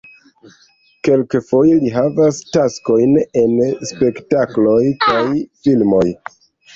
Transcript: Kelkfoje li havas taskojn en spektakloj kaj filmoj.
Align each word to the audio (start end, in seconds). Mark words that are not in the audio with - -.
Kelkfoje 1.07 1.75
li 1.83 1.91
havas 1.97 2.39
taskojn 2.55 3.13
en 3.41 3.53
spektakloj 3.89 4.79
kaj 5.05 5.21
filmoj. 5.67 6.07